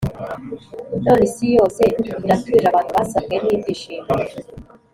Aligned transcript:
None 1.03 1.21
isi 1.27 1.45
yose 1.57 1.81
iratuje, 2.25 2.65
abantu 2.69 2.91
basabwe 2.97 3.35
n’ibyishimo. 3.39 4.09